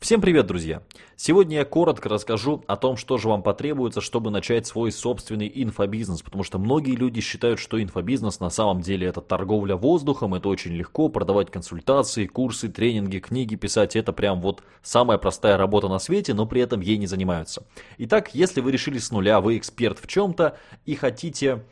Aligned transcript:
Всем 0.00 0.22
привет, 0.22 0.46
друзья! 0.46 0.82
Сегодня 1.14 1.58
я 1.58 1.66
коротко 1.66 2.08
расскажу 2.08 2.64
о 2.66 2.76
том, 2.76 2.96
что 2.96 3.18
же 3.18 3.28
вам 3.28 3.42
потребуется, 3.42 4.00
чтобы 4.00 4.30
начать 4.30 4.66
свой 4.66 4.92
собственный 4.92 5.52
инфобизнес, 5.54 6.22
потому 6.22 6.42
что 6.42 6.58
многие 6.58 6.96
люди 6.96 7.20
считают, 7.20 7.60
что 7.60 7.80
инфобизнес 7.80 8.40
на 8.40 8.48
самом 8.48 8.80
деле 8.80 9.08
это 9.08 9.20
торговля 9.20 9.76
воздухом, 9.76 10.34
это 10.34 10.48
очень 10.48 10.72
легко, 10.72 11.10
продавать 11.10 11.50
консультации, 11.50 12.24
курсы, 12.24 12.70
тренинги, 12.70 13.18
книги 13.18 13.56
писать, 13.56 13.94
это 13.94 14.14
прям 14.14 14.40
вот 14.40 14.62
самая 14.80 15.18
простая 15.18 15.58
работа 15.58 15.88
на 15.88 15.98
свете, 15.98 16.32
но 16.32 16.46
при 16.46 16.62
этом 16.62 16.80
ей 16.80 16.96
не 16.96 17.06
занимаются. 17.06 17.66
Итак, 17.98 18.34
если 18.34 18.62
вы 18.62 18.72
решили 18.72 18.96
с 18.96 19.10
нуля, 19.10 19.42
вы 19.42 19.58
эксперт 19.58 19.98
в 19.98 20.06
чем-то 20.06 20.56
и 20.86 20.94
хотите 20.94 21.62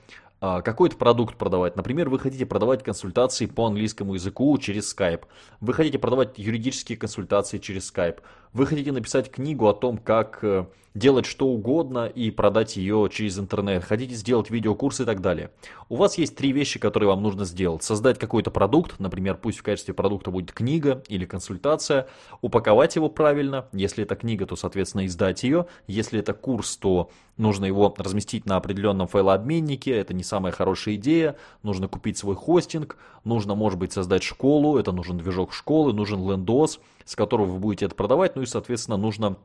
какой-то 0.41 0.97
продукт 0.97 1.37
продавать. 1.37 1.77
Например, 1.77 2.09
вы 2.09 2.19
хотите 2.19 2.47
продавать 2.47 2.85
консультации 2.85 3.47
по 3.47 3.67
английскому 3.67 4.15
языку 4.15 4.57
через 4.59 4.95
Skype. 4.95 5.25
Вы 5.61 5.73
хотите 5.75 5.99
продавать 5.99 6.39
юридические 6.39 6.97
консультации 6.97 7.59
через 7.59 7.93
Skype. 7.93 8.21
Вы 8.53 8.67
хотите 8.67 8.93
написать 8.93 9.31
книгу 9.31 9.69
о 9.69 9.75
том, 9.75 9.99
как 9.99 10.39
э, 10.43 10.65
делать 10.95 11.27
что 11.27 11.47
угодно 11.47 12.07
и 12.07 12.31
продать 12.31 12.77
ее 12.77 13.09
через 13.13 13.39
интернет, 13.39 13.85
хотите 13.85 14.15
сделать 14.15 14.51
видеокурс 14.51 15.01
и 15.01 15.05
так 15.05 15.21
далее. 15.21 15.51
У 15.89 15.97
вас 15.97 16.19
есть 16.19 16.37
три 16.37 16.53
вещи, 16.53 16.79
которые 16.79 17.09
вам 17.09 17.23
нужно 17.23 17.45
сделать. 17.45 17.83
Создать 17.83 18.19
какой-то 18.19 18.51
продукт, 18.51 18.99
например, 18.99 19.37
пусть 19.37 19.59
в 19.59 19.63
качестве 19.63 19.95
продукта 19.95 20.31
будет 20.31 20.53
книга 20.53 21.03
или 21.09 21.25
консультация, 21.25 22.09
упаковать 22.41 22.97
его 22.97 23.09
правильно, 23.09 23.67
если 23.73 24.05
это 24.05 24.17
книга, 24.17 24.47
то, 24.47 24.57
соответственно, 24.57 25.07
издать 25.07 25.43
ее, 25.43 25.67
если 25.87 26.21
это 26.21 26.33
курс, 26.33 26.77
то 26.77 27.11
нужно 27.37 27.67
его 27.67 27.95
разместить 27.97 28.47
на 28.47 28.57
определенном 28.57 29.07
файлообменнике, 29.07 29.93
это 29.93 30.13
не 30.13 30.25
самая 30.25 30.53
хорошая 30.53 30.97
идея, 30.97 31.37
нужно 31.63 31.87
купить 31.89 32.19
свой 32.19 32.35
хостинг, 32.35 32.97
нужно, 33.25 33.55
может 33.55 33.79
быть, 33.79 33.93
создать 33.93 34.23
школу, 34.23 34.79
это 34.79 34.93
нужен 34.93 35.19
движок 35.19 35.53
школы, 35.53 35.93
нужен 35.93 36.29
лендос, 36.29 36.81
с 37.05 37.15
которого 37.15 37.47
вы 37.47 37.59
будете 37.59 37.87
это 37.87 37.95
продавать, 37.95 38.37
ну 38.39 38.43
и, 38.43 38.47
соответственно, 38.47 38.97
нужно 38.97 39.37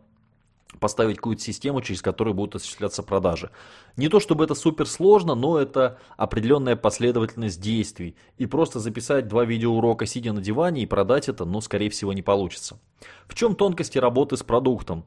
поставить 0.80 1.16
какую-то 1.16 1.42
систему, 1.42 1.82
через 1.82 2.04
которую 2.04 2.36
будут 2.36 2.56
осуществляться 2.56 3.02
продажи. 3.02 3.50
Не 3.98 4.08
то 4.08 4.20
чтобы 4.20 4.44
это 4.44 4.54
супер 4.54 4.86
сложно, 4.86 5.34
но 5.34 5.58
это 5.58 5.98
определенная 6.16 6.76
последовательность 6.76 7.60
действий. 7.60 8.16
И 8.38 8.46
просто 8.46 8.80
записать 8.80 9.28
два 9.28 9.46
видеоурока, 9.46 10.06
сидя 10.06 10.32
на 10.32 10.42
диване 10.42 10.84
и 10.84 10.86
продать 10.86 11.28
это, 11.28 11.44
ну, 11.44 11.60
скорее 11.60 11.90
всего, 11.90 12.14
не 12.14 12.22
получится. 12.22 12.80
В 13.28 13.34
чем 13.34 13.56
тонкости 13.56 13.98
работы 13.98 14.38
с 14.38 14.44
продуктом? 14.44 15.06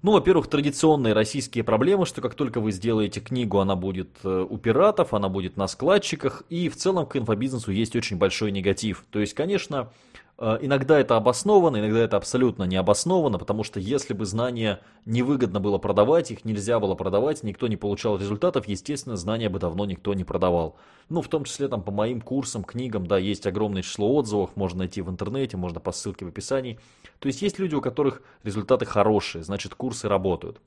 Ну, 0.00 0.12
во-первых, 0.12 0.46
традиционные 0.48 1.12
российские 1.12 1.64
проблемы, 1.64 2.06
что 2.06 2.22
как 2.22 2.34
только 2.34 2.60
вы 2.60 2.72
сделаете 2.72 3.20
книгу, 3.20 3.58
она 3.58 3.76
будет 3.76 4.08
э, 4.24 4.46
у 4.48 4.56
пиратов, 4.56 5.12
она 5.12 5.28
будет 5.28 5.58
на 5.58 5.68
складчиках, 5.68 6.44
и 6.48 6.70
в 6.70 6.76
целом 6.76 7.04
к 7.04 7.16
инфобизнесу 7.16 7.72
есть 7.72 7.94
очень 7.94 8.16
большой 8.16 8.52
негатив. 8.52 9.04
То 9.10 9.20
есть, 9.20 9.34
конечно, 9.34 9.90
иногда 10.38 10.98
это 10.98 11.16
обосновано, 11.16 11.78
иногда 11.78 12.00
это 12.00 12.16
абсолютно 12.16 12.64
не 12.64 12.76
обосновано, 12.76 13.38
потому 13.38 13.64
что 13.64 13.78
если 13.78 14.14
бы 14.14 14.26
знания 14.26 14.80
невыгодно 15.06 15.60
было 15.60 15.78
продавать, 15.78 16.30
их 16.30 16.44
нельзя 16.44 16.80
было 16.80 16.94
продавать, 16.94 17.42
никто 17.42 17.68
не 17.68 17.76
получал 17.76 18.18
результатов, 18.18 18.66
естественно, 18.66 19.16
знания 19.16 19.48
бы 19.48 19.58
давно 19.58 19.84
никто 19.84 20.14
не 20.14 20.24
продавал. 20.24 20.76
Ну, 21.08 21.22
в 21.22 21.28
том 21.28 21.44
числе 21.44 21.68
там 21.68 21.82
по 21.82 21.90
моим 21.90 22.20
курсам, 22.20 22.64
книгам, 22.64 23.06
да, 23.06 23.18
есть 23.18 23.46
огромное 23.46 23.82
число 23.82 24.14
отзывов, 24.14 24.56
можно 24.56 24.80
найти 24.80 25.02
в 25.02 25.10
интернете, 25.10 25.56
можно 25.56 25.80
по 25.80 25.92
ссылке 25.92 26.24
в 26.24 26.28
описании. 26.28 26.78
То 27.18 27.26
есть 27.28 27.42
есть 27.42 27.58
люди, 27.58 27.74
у 27.74 27.80
которых 27.80 28.22
результаты 28.42 28.84
хорошие, 28.84 29.44
значит 29.44 29.74
курсы 29.74 30.08
работают. 30.08 30.60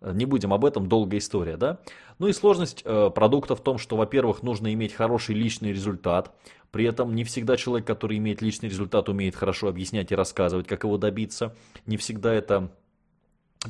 Э, 0.00 0.12
не 0.12 0.24
будем 0.24 0.52
об 0.52 0.64
этом, 0.64 0.88
долгая 0.88 1.18
история, 1.18 1.56
да? 1.56 1.78
Ну 2.18 2.28
и 2.28 2.32
сложность 2.32 2.82
э, 2.84 3.10
продукта 3.14 3.56
в 3.56 3.62
том, 3.62 3.78
что, 3.78 3.96
во-первых, 3.96 4.42
нужно 4.42 4.72
иметь 4.72 4.92
хороший 4.92 5.34
личный 5.34 5.72
результат, 5.72 6.34
при 6.70 6.84
этом 6.84 7.14
не 7.14 7.24
всегда 7.24 7.56
человек, 7.56 7.86
который 7.86 8.18
имеет 8.18 8.42
личный 8.42 8.68
результат, 8.68 9.08
умеет 9.08 9.34
хорошо 9.34 9.68
объяснять 9.68 10.12
и 10.12 10.14
рассказывать, 10.14 10.66
как 10.66 10.84
его 10.84 10.98
добиться. 10.98 11.54
Не 11.86 11.96
всегда 11.96 12.32
это 12.32 12.70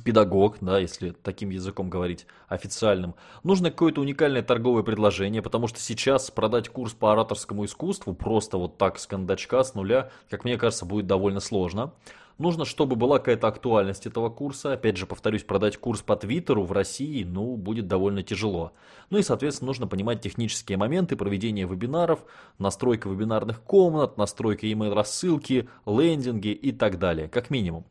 педагог, 0.04 0.58
да, 0.60 0.78
если 0.78 1.10
таким 1.10 1.50
языком 1.50 1.90
говорить 1.90 2.26
официальным, 2.48 3.16
нужно 3.42 3.70
какое-то 3.70 4.00
уникальное 4.00 4.42
торговое 4.42 4.84
предложение, 4.84 5.42
потому 5.42 5.66
что 5.66 5.80
сейчас 5.80 6.30
продать 6.30 6.68
курс 6.68 6.92
по 6.92 7.12
ораторскому 7.12 7.64
искусству 7.64 8.14
просто 8.14 8.56
вот 8.56 8.78
так 8.78 8.98
с 8.98 9.06
кондачка, 9.06 9.64
с 9.64 9.74
нуля, 9.74 10.10
как 10.28 10.44
мне 10.44 10.56
кажется, 10.58 10.84
будет 10.84 11.06
довольно 11.06 11.40
сложно. 11.40 11.92
Нужно, 12.40 12.64
чтобы 12.64 12.96
была 12.96 13.18
какая-то 13.18 13.48
актуальность 13.48 14.06
этого 14.06 14.30
курса. 14.30 14.72
Опять 14.72 14.96
же, 14.96 15.04
повторюсь, 15.04 15.44
продать 15.44 15.76
курс 15.76 16.00
по 16.00 16.16
Твиттеру 16.16 16.64
в 16.64 16.72
России, 16.72 17.22
ну, 17.22 17.54
будет 17.58 17.86
довольно 17.86 18.22
тяжело. 18.22 18.72
Ну 19.10 19.18
и, 19.18 19.22
соответственно, 19.22 19.66
нужно 19.66 19.86
понимать 19.86 20.22
технические 20.22 20.78
моменты 20.78 21.16
проведения 21.16 21.66
вебинаров, 21.66 22.24
настройка 22.58 23.10
вебинарных 23.10 23.60
комнат, 23.60 24.16
настройка 24.16 24.66
email 24.66 24.94
рассылки, 24.94 25.68
лендинги 25.84 26.48
и 26.48 26.72
так 26.72 26.98
далее, 26.98 27.28
как 27.28 27.50
минимум. 27.50 27.84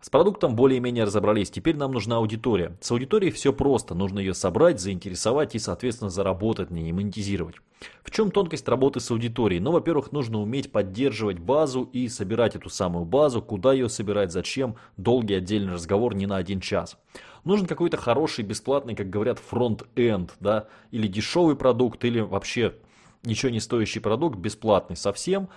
С 0.00 0.08
продуктом 0.08 0.56
более-менее 0.56 1.04
разобрались, 1.04 1.50
теперь 1.50 1.76
нам 1.76 1.92
нужна 1.92 2.16
аудитория. 2.16 2.74
С 2.80 2.90
аудиторией 2.90 3.30
все 3.30 3.52
просто, 3.52 3.94
нужно 3.94 4.18
ее 4.18 4.32
собрать, 4.32 4.80
заинтересовать 4.80 5.54
и, 5.54 5.58
соответственно, 5.58 6.08
заработать 6.08 6.70
на 6.70 6.76
ней, 6.76 6.92
монетизировать. 6.92 7.56
В 8.02 8.10
чем 8.10 8.30
тонкость 8.30 8.66
работы 8.66 9.00
с 9.00 9.10
аудиторией? 9.10 9.60
Ну, 9.60 9.72
во-первых, 9.72 10.10
нужно 10.10 10.40
уметь 10.40 10.72
поддерживать 10.72 11.38
базу 11.38 11.82
и 11.82 12.08
собирать 12.08 12.56
эту 12.56 12.70
самую 12.70 13.04
базу, 13.04 13.42
куда 13.42 13.74
ее 13.74 13.90
собирать, 13.90 14.32
зачем, 14.32 14.76
долгий 14.96 15.34
отдельный 15.34 15.74
разговор 15.74 16.14
не 16.14 16.26
на 16.26 16.36
один 16.36 16.60
час. 16.60 16.96
Нужен 17.44 17.66
какой-то 17.66 17.98
хороший, 17.98 18.42
бесплатный, 18.42 18.94
как 18.94 19.10
говорят, 19.10 19.38
фронт-энд, 19.38 20.34
да, 20.40 20.68
или 20.90 21.08
дешевый 21.08 21.56
продукт, 21.56 22.06
или 22.06 22.20
вообще 22.20 22.74
ничего 23.22 23.50
не 23.50 23.60
стоящий 23.60 24.00
продукт, 24.00 24.38
бесплатный 24.38 24.96
совсем, 24.96 25.50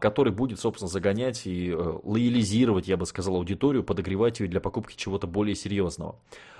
который 0.00 0.32
будет, 0.32 0.60
собственно, 0.60 0.88
загонять 0.88 1.46
и 1.46 1.70
э, 1.70 1.98
лоялизировать, 2.04 2.86
я 2.86 2.96
бы 2.96 3.06
сказал, 3.06 3.34
аудиторию, 3.34 3.82
подогревать 3.82 4.38
ее 4.38 4.46
для 4.46 4.60
покупки 4.60 4.94
чего-то 4.96 5.26
более 5.26 5.56
серьезного. 5.56 6.14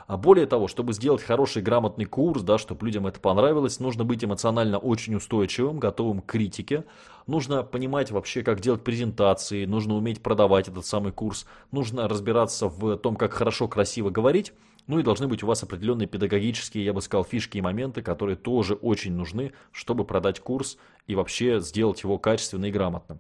А 0.06 0.16
более 0.16 0.46
того, 0.46 0.66
чтобы 0.66 0.92
сделать 0.92 1.22
хороший 1.22 1.62
грамотный 1.62 2.06
курс, 2.06 2.42
да, 2.42 2.58
чтобы 2.58 2.84
людям 2.84 3.06
это 3.06 3.20
понравилось, 3.20 3.78
нужно 3.78 4.04
быть 4.04 4.24
эмоционально 4.24 4.78
очень 4.78 5.14
устойчивым, 5.14 5.78
готовым 5.78 6.20
к 6.22 6.26
критике. 6.26 6.84
Нужно 7.26 7.62
понимать 7.62 8.10
вообще, 8.10 8.42
как 8.42 8.60
делать 8.60 8.82
презентации, 8.82 9.64
нужно 9.64 9.94
уметь 9.94 10.20
продавать 10.20 10.68
этот 10.68 10.84
самый 10.84 11.12
курс, 11.12 11.46
нужно 11.70 12.08
разбираться 12.08 12.68
в 12.68 12.96
том, 12.98 13.16
как 13.16 13.32
хорошо, 13.32 13.68
красиво 13.68 14.10
говорить. 14.10 14.52
Ну 14.86 14.98
и 14.98 15.02
должны 15.02 15.28
быть 15.28 15.42
у 15.42 15.46
вас 15.46 15.62
определенные 15.62 16.06
педагогические, 16.06 16.84
я 16.84 16.92
бы 16.92 17.00
сказал, 17.00 17.24
фишки 17.24 17.56
и 17.56 17.62
моменты, 17.62 18.02
которые 18.02 18.36
тоже 18.36 18.74
очень 18.74 19.14
нужны, 19.14 19.52
чтобы 19.72 20.04
продать 20.04 20.40
курс 20.40 20.76
и 21.06 21.14
вообще 21.14 21.60
сделать 21.60 22.02
его 22.02 22.18
качественно 22.18 22.66
и 22.66 22.70
грамотно. 22.70 23.18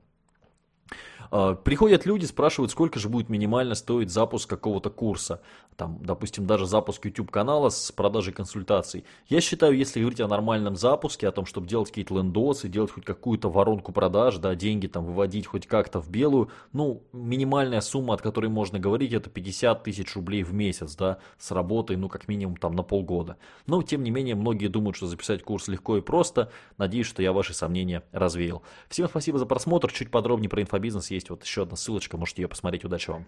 А, 1.30 1.54
приходят 1.54 2.06
люди, 2.06 2.24
спрашивают, 2.24 2.70
сколько 2.70 2.98
же 2.98 3.08
будет 3.08 3.28
минимально 3.28 3.74
стоить 3.74 4.10
запуск 4.10 4.48
какого-то 4.48 4.90
курса. 4.90 5.40
Там, 5.76 5.98
допустим, 6.00 6.46
даже 6.46 6.66
запуск 6.66 7.04
YouTube 7.04 7.30
канала 7.30 7.68
с 7.68 7.90
продажей 7.90 8.32
консультаций. 8.32 9.04
Я 9.28 9.40
считаю, 9.40 9.76
если 9.76 10.00
говорить 10.00 10.20
о 10.20 10.28
нормальном 10.28 10.76
запуске, 10.76 11.26
о 11.26 11.32
том, 11.32 11.46
чтобы 11.46 11.66
делать 11.66 11.88
какие-то 11.88 12.16
лендосы, 12.16 12.68
делать 12.68 12.92
хоть 12.92 13.04
какую-то 13.04 13.50
воронку 13.50 13.92
продаж, 13.92 14.36
да, 14.36 14.54
деньги 14.54 14.86
там 14.86 15.04
выводить 15.04 15.46
хоть 15.46 15.66
как-то 15.66 16.00
в 16.00 16.10
белую, 16.10 16.50
ну, 16.72 17.02
минимальная 17.12 17.80
сумма, 17.80 18.14
от 18.14 18.22
которой 18.22 18.46
можно 18.46 18.78
говорить, 18.78 19.12
это 19.12 19.30
50 19.30 19.82
тысяч 19.82 20.14
рублей 20.14 20.44
в 20.44 20.54
месяц, 20.54 20.94
да, 20.94 21.18
с 21.38 21.50
работой, 21.50 21.96
ну, 21.96 22.08
как 22.08 22.28
минимум 22.28 22.56
там 22.56 22.76
на 22.76 22.82
полгода. 22.82 23.36
Но, 23.66 23.82
тем 23.82 24.04
не 24.04 24.10
менее, 24.10 24.36
многие 24.36 24.68
думают, 24.68 24.96
что 24.96 25.06
записать 25.06 25.42
курс 25.42 25.66
легко 25.66 25.96
и 25.96 26.00
просто. 26.00 26.50
Надеюсь, 26.78 27.06
что 27.06 27.22
я 27.22 27.32
ваши 27.32 27.52
сомнения 27.52 28.04
развеял. 28.12 28.62
Всем 28.88 29.08
спасибо 29.08 29.38
за 29.38 29.46
просмотр. 29.46 29.90
Чуть 29.92 30.10
подробнее 30.10 30.48
про 30.48 30.62
инфобизнес 30.62 31.10
есть 31.14 31.30
вот 31.30 31.44
еще 31.44 31.62
одна 31.62 31.76
ссылочка, 31.76 32.16
можете 32.16 32.42
ее 32.42 32.48
посмотреть. 32.48 32.84
Удачи 32.84 33.10
вам! 33.10 33.26